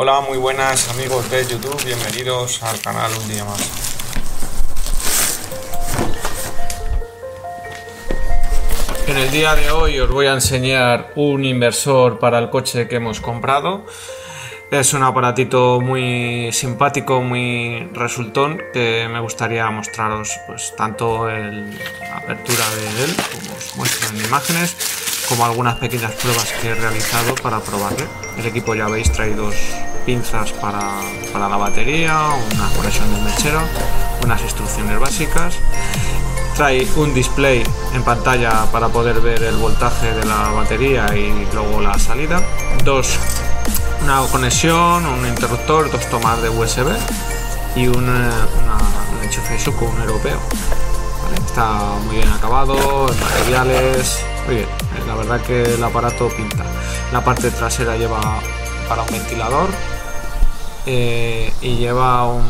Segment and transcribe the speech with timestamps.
[0.00, 3.68] Hola, muy buenas amigos de YouTube, bienvenidos al canal un día más.
[9.08, 12.94] En el día de hoy os voy a enseñar un inversor para el coche que
[12.94, 13.86] hemos comprado.
[14.70, 22.70] Es un aparatito muy simpático, muy resultón que me gustaría mostraros pues tanto la apertura
[22.76, 24.76] de él, como os muestro en imágenes,
[25.28, 28.06] como algunas pequeñas pruebas que he realizado para probarle.
[28.38, 29.54] El equipo ya veis trae dos
[30.06, 30.80] pinzas para,
[31.32, 33.60] para la batería, una conexión del mechero,
[34.24, 35.56] unas instrucciones básicas.
[36.56, 37.62] Trae un display
[37.94, 42.42] en pantalla para poder ver el voltaje de la batería y luego la salida.
[42.84, 43.18] Dos
[44.02, 46.88] una conexión, un interruptor, dos tomas de USB
[47.76, 48.78] y un, una,
[49.22, 50.38] enchufe suco, un europeo.
[51.46, 52.74] Está muy bien acabado,
[53.20, 54.37] materiales, muy bien.
[55.08, 56.64] La verdad que el aparato pinta.
[57.12, 58.20] La parte trasera lleva
[58.88, 59.70] para un ventilador
[60.86, 62.44] eh, y lleva un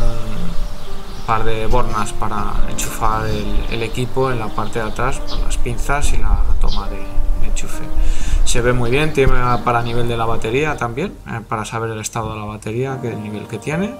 [1.26, 6.12] par de bornas para enchufar el, equipo en la parte de atrás con las pinzas
[6.12, 6.98] y la toma de
[7.46, 7.84] enchufe
[8.48, 12.00] se ve muy bien, tiene para nivel de la batería también, eh, para saber el
[12.00, 13.94] estado de la batería, qué nivel que tiene,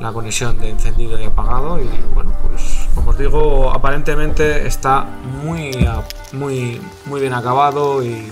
[0.00, 5.02] la conexión de encendido y apagado y bueno, pues como os digo, aparentemente está
[5.44, 5.70] muy,
[6.32, 8.30] muy, muy bien acabado y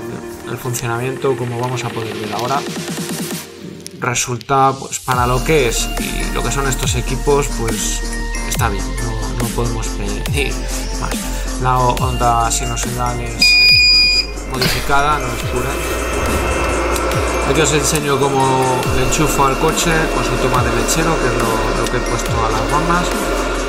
[0.51, 2.61] el funcionamiento, como vamos a poder ver ahora,
[4.01, 8.01] resulta pues para lo que es y lo que son estos equipos, pues
[8.49, 8.85] está bien,
[9.39, 10.55] no, podemos pedir
[11.01, 11.15] más.
[11.63, 13.45] La onda sinusoidal es
[14.51, 15.71] modificada, no es pura.
[17.51, 21.35] Aquí os enseño cómo le enchufo al coche con su toma de lechero, que es
[21.35, 23.07] lo, que he puesto a las gomas,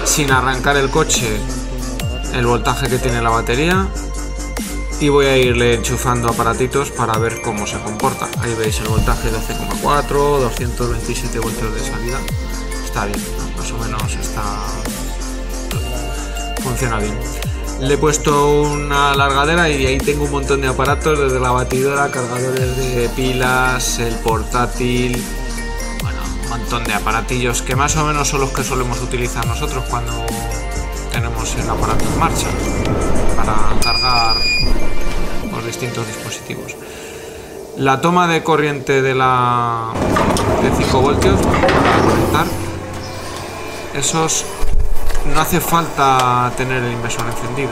[0.06, 1.38] sin arrancar el coche,
[2.34, 3.88] el voltaje que tiene la batería
[5.00, 8.30] y voy a irle enchufando aparatitos para ver cómo se comporta.
[8.40, 12.20] Ahí veis el voltaje de 12,4, 227 voltios de salida.
[12.84, 13.20] Está bien,
[13.58, 14.44] más o menos está
[16.62, 17.18] funciona bien.
[17.80, 22.12] Le he puesto una largadera y ahí tengo un montón de aparatos, desde la batidora,
[22.12, 25.22] cargadores de pilas, el portátil,
[26.51, 30.12] montón de aparatillos que más o menos son los que solemos utilizar nosotros cuando
[31.09, 32.47] tenemos el aparato en marcha
[33.38, 34.35] para cargar
[35.50, 36.75] los distintos dispositivos.
[37.78, 39.94] La toma de corriente de la
[40.62, 42.45] de 5 voltios para conectar
[43.94, 44.45] esos
[45.33, 47.72] no hace falta tener el inversor encendido.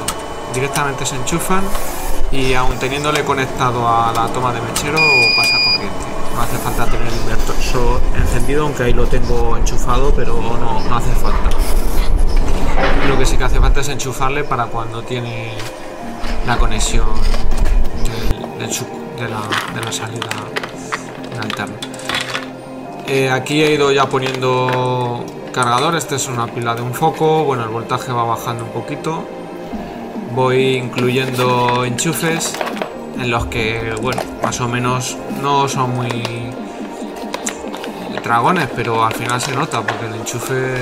[0.53, 1.63] Directamente se enchufan
[2.31, 4.99] y aún teniéndole conectado a la toma de mechero
[5.35, 6.18] pasa corriente.
[6.39, 11.11] Hace falta tener el inversor encendido, aunque ahí lo tengo enchufado, pero no, no hace
[11.11, 11.49] falta.
[13.07, 15.53] Lo que sí que hace falta es enchufarle para cuando tiene
[16.45, 17.05] la conexión
[18.57, 20.29] de, la, salida
[21.41, 21.75] alterna.
[23.07, 25.23] Eh, aquí he ido ya poniendo
[25.53, 29.25] cargador, este es una pila de un foco, bueno el voltaje va bajando un poquito,
[30.33, 32.57] voy incluyendo enchufes
[33.19, 36.09] en los que bueno más o menos no son muy
[38.23, 40.77] dragones pero al final se nota porque el enchufe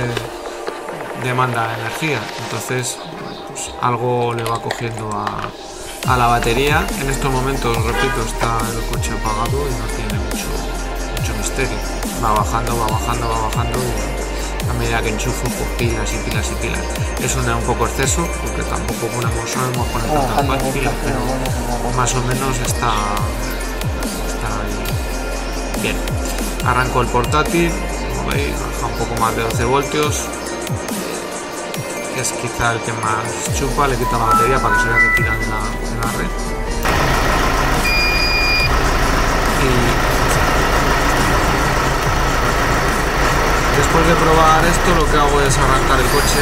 [1.24, 2.20] demanda energía.
[2.44, 2.98] Entonces
[3.48, 5.50] pues, algo le va cogiendo a,
[6.12, 6.86] a, la batería.
[7.02, 10.46] En estos momentos repito está el coche apagado y no tiene mucho,
[11.20, 11.78] mucho misterio.
[12.24, 13.80] Va bajando va bajando va bajando
[14.70, 16.82] a medida que enchufo pues pilas y pilas y pilas.
[17.22, 21.20] Eso da un poco exceso porque tampoco ponemos, sabemos poner tantas pilas, pero
[21.96, 22.94] más o menos está,
[24.28, 25.96] está ahí bien.
[26.66, 27.72] Arranco el portátil,
[28.16, 30.28] como veis, baja un poco más de 12 voltios,
[32.20, 35.10] es quizá el que más chupa, le quita la batería para que se vea que
[35.18, 35.60] tira en la,
[35.92, 36.48] en la red.
[43.98, 46.38] Después de probar esto lo que hago es arrancar el coche.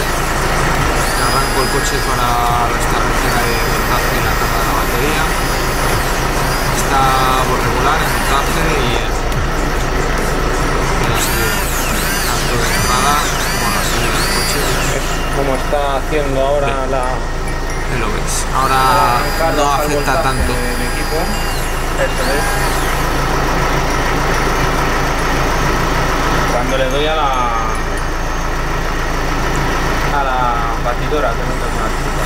[1.23, 5.23] Arranco el coche para restablecer el voltaje y la carga de la batería.
[6.75, 6.99] Está
[7.47, 9.07] por regular en voltaje y en,
[11.07, 11.15] la.
[12.27, 14.59] Tanto de entrada como la salida del coche.
[15.39, 17.07] Como está haciendo ahora la...
[17.07, 18.43] Ahí lo ves.
[18.51, 19.23] Ahora
[19.55, 20.51] no afecta tanto.
[20.51, 21.23] El equipo.
[22.03, 22.75] Esto es.
[26.67, 27.29] Cuando le doy a la
[30.13, 32.25] a la batidora que no tengo una chica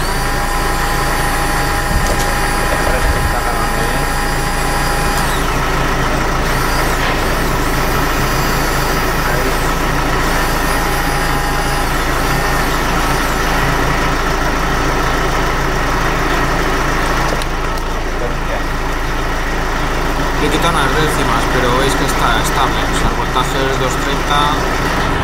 [20.41, 24.35] le quitan unas décimas pero veis que está estable o sea, voltaje es 230.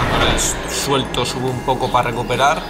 [0.09, 2.61] Cuando les suelto sube un poco para recuperar.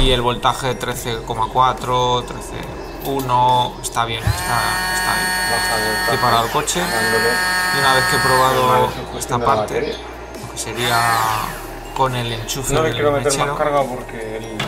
[0.00, 2.24] Y el voltaje 13,4,
[3.04, 4.60] 13,1 está bien, está,
[4.94, 6.06] está bien.
[6.10, 8.88] De He parado el coche y una vez que he probado
[9.18, 9.96] esta de parte, batería.
[10.44, 11.00] lo que sería
[11.96, 14.58] con el enchufe No le quiero meter mechero, más carga porque el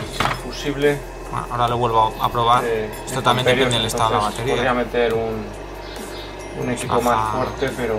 [0.43, 0.97] fusible
[1.31, 2.63] bueno, ahora lo vuelvo a probar.
[2.65, 4.73] eh, Esto es también depende del estado de la entonces Podría batería.
[4.73, 5.45] meter un,
[6.61, 7.95] un equipo más fuerte, pero.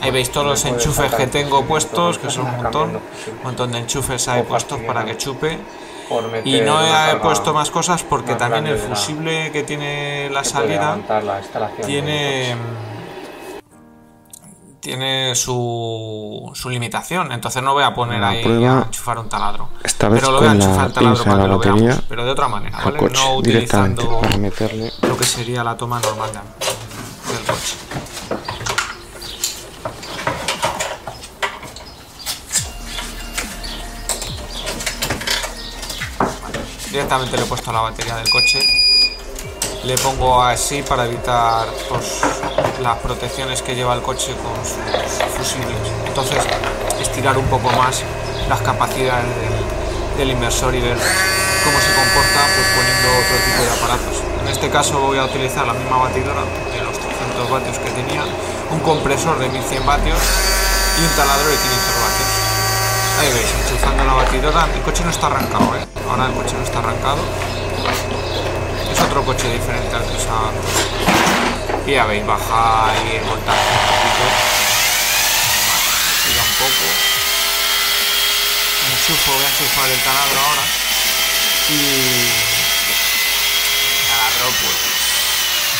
[0.00, 2.90] Ahí veis todos los enchufes que tengo puestos, que son un montón.
[2.96, 5.58] Un montón de enchufes hay puestos para que chupe.
[6.44, 10.42] Y no he puesto más cosas porque más también el la- fusible que tiene la
[10.42, 12.54] que salida la tiene
[14.80, 19.30] tiene su, su limitación entonces no voy a poner La ahí prueba, a enchufar un
[19.30, 22.24] taladro esta vez pero lo voy a enchufar el taladro que lo batería veamos pero
[22.26, 22.98] de otra manera al ¿vale?
[22.98, 26.83] coche no directamente utilizando para meterle lo que sería la toma normal de-
[36.94, 38.60] directamente le he puesto la batería del coche.
[39.84, 42.20] Le pongo así para evitar pues,
[42.80, 45.76] las protecciones que lleva el coche con sus fusibles.
[46.06, 46.38] Entonces
[47.00, 48.02] estirar un poco más
[48.48, 50.96] las capacidades del, del inversor y ver
[51.64, 54.22] cómo se comporta pues poniendo otro tipo de aparatos.
[54.42, 56.42] En este caso voy a utilizar la misma batidora
[57.34, 58.22] de los 300 vatios que tenía
[58.70, 60.18] un compresor de 1100 vatios
[60.98, 62.30] y un taladro de 500 vatios
[63.20, 65.86] ahí veis enchufando la batidora el coche no está arrancado ¿eh?
[66.08, 67.18] ahora el coche no está arrancado
[68.94, 70.52] es otro coche diferente al que usaba.
[71.86, 74.24] Y ya veis, baja ahí el voltaje un poquito.
[76.22, 76.86] Tira un poco.
[78.86, 80.64] Enchufo, voy a enchufar el taladro ahora.
[81.70, 81.82] Y
[83.90, 84.78] el taladro pues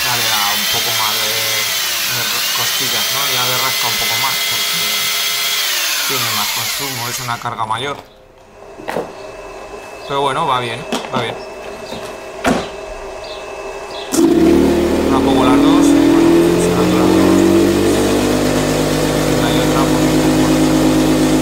[0.04, 2.22] ya le da un poco más de, de
[2.58, 4.78] costillas, Ya le rasca un poco más porque
[6.08, 7.96] tiene más consumo, es una carga mayor.
[10.08, 10.84] Pero bueno, va bien,
[11.14, 11.34] va bien.
[15.08, 16.31] Una pongo las dos y bueno,
[16.99, 17.34] las dos.
[19.75, 19.96] Poco.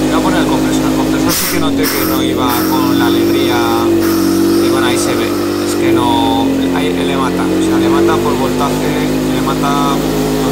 [0.06, 0.84] Voy a poner el compresor.
[0.84, 3.56] El compresor sí que noté que no iba con la alegría.
[4.62, 5.28] Y bueno, ahí se ve.
[5.66, 6.46] Es que no.
[6.76, 7.42] Ahí le mata.
[7.42, 9.08] O sea, le mata por voltaje.
[9.34, 9.96] Le mata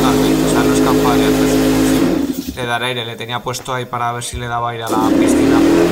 [0.00, 0.44] totalmente.
[0.44, 2.56] O sea, no es capaz de hacer función.
[2.56, 3.04] Le dará aire.
[3.04, 5.58] Le tenía puesto ahí para ver si le daba aire a la piscina.
[5.60, 5.84] pero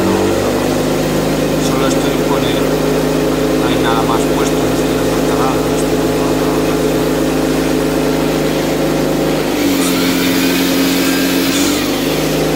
[0.00, 0.40] no no-.
[1.68, 2.64] Solo estoy con él.
[3.60, 4.56] No hay nada más puesto.
[4.56, 6.30] No estoy el taladro, no estoy nada.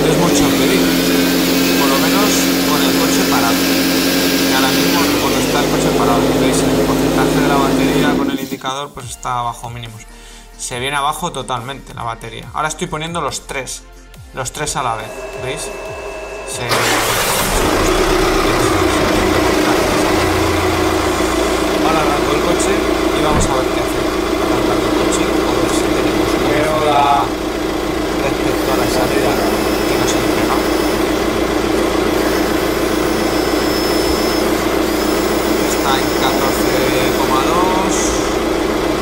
[0.04, 0.84] es mucho pedir.
[1.80, 2.30] Por lo menos
[2.68, 3.60] con el coche parado.
[4.44, 8.30] Y ahora mismo cuando está el coche parado veis el porcentaje de la batería con
[8.30, 10.13] el indicador pues está abajo mínimos.
[10.64, 12.48] Se viene abajo totalmente la batería.
[12.54, 13.82] Ahora estoy poniendo los tres.
[14.32, 15.10] Los tres a la vez.
[15.44, 15.60] ¿Veis?
[15.60, 15.68] Se...
[21.84, 24.00] Ahora arranco el coche y vamos a ver qué hace.
[24.40, 27.28] Arrancando el coche, a ver si tenemos mejora
[28.24, 29.36] respecto a la salida
[29.84, 30.24] que nos han.
[35.68, 38.24] Está en 14,2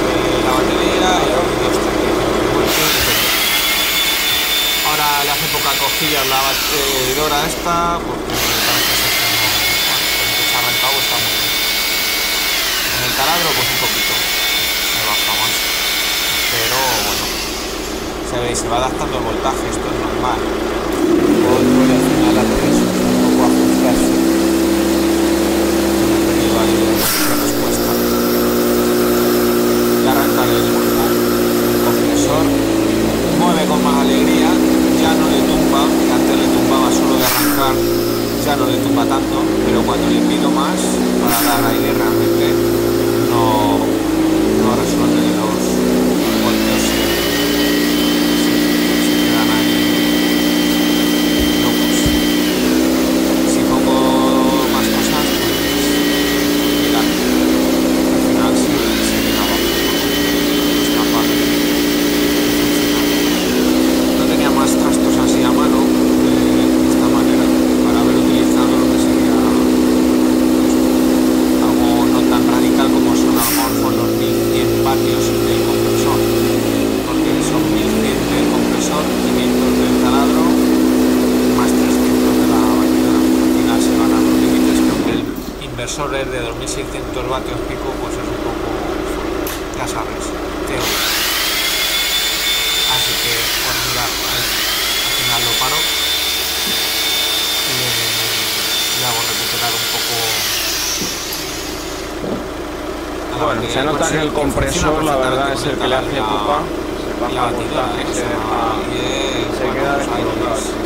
[0.03, 1.31] de la batería y
[1.63, 3.31] 2,35 voltios depende.
[4.89, 5.47] Ahora le hace
[6.03, 8.35] poca cosquilla la batidora esta porque
[8.67, 9.47] parece que no,
[10.35, 11.53] que se ha está muy bien.
[12.93, 14.15] En el taladro pues un poquito
[14.91, 15.55] se baja más,
[16.51, 17.27] pero bueno
[18.31, 20.41] se ve, se va adaptando el voltaje, esto es normal.
[22.03, 24.13] Final hace eso, un poco ajustarse.
[26.03, 27.91] He tenido ahí una respuesta.
[30.03, 31.05] Y arrancar el cuerpo.
[31.13, 32.45] El compresor
[33.39, 34.49] mueve con más alegría,
[35.03, 37.75] ya no le tumba, que antes le tumbaba solo de arrancar,
[38.47, 40.79] ya no le tumba tanto, pero cuando le pido más
[41.21, 42.47] para dar aire realmente
[43.29, 45.61] no, no resuelve los
[46.41, 46.81] voltios.
[46.81, 47.21] se-
[49.03, 49.75] se quedan ahí
[51.63, 51.99] locos.
[53.53, 53.99] Si pongo
[54.73, 55.87] más cosas, pues
[56.83, 58.75] mirad, al final se,
[59.09, 61.47] se viene abajo, no es capaz de
[62.59, 63.07] funcionar.
[64.19, 65.79] No tenía más trastos así a mano
[66.23, 67.47] de, de esta manera
[67.87, 69.35] para haber utilizado lo que sería
[70.67, 70.89] esto.
[71.67, 76.19] algo no tan radical como son a lo mejor los 1100 vatios del compresor
[77.07, 80.43] porque son 1100 del compresor, 500 del taladro,
[81.59, 83.21] más 300 de la batidora.
[83.21, 85.23] Al final se van a los límites que aunque el
[85.67, 88.67] inversor es de 2600 vatios pico, pues es un poco,
[89.77, 90.25] ya sabes,
[90.67, 91.11] teórico.
[92.95, 93.33] Así que,
[93.67, 95.13] bueno, mirad, ahí, ahí
[103.31, 106.65] Bueno, se nota que el compresor, la verdad, es el que le hace pupa.
[107.05, 108.81] Se baja batidora, voltaje y se deja.
[109.53, 110.83] Se queda el.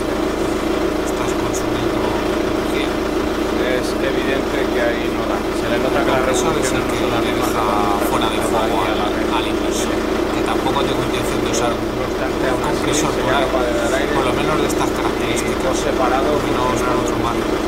[3.67, 5.39] Es evidente que ahí no da.
[5.59, 7.67] Se le nota que la revolución el que le deja
[8.11, 9.99] fuera de juego al, inversor.
[10.35, 14.91] Que tampoco tengo intención de usar un No compresor por por lo menos de estas
[14.91, 15.79] características.
[15.79, 17.37] separado que no os funciona puedo sumar.
[17.37, 17.59] Por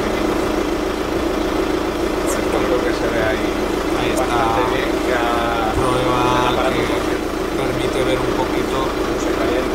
[2.48, 3.44] esto creo que se ve ahí,
[3.98, 4.26] Ahí está.
[4.26, 6.22] bastante bien que a- Prueba
[6.78, 7.16] que
[7.58, 8.78] permite ver un poquito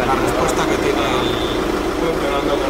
[0.08, 1.30] la respuesta que tiene el,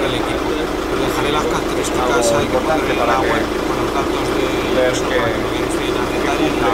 [0.06, 0.48] el equipo.
[0.94, 4.82] Os dejaré las características ahí que pondré en para la web con los datos de
[4.92, 5.18] eso, que-
[5.82, 6.74] bien a detalle en la,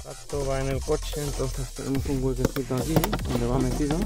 [0.00, 2.94] aparato va en el coche, entonces tenemos un huequecito aquí
[3.28, 3.96] donde va metido.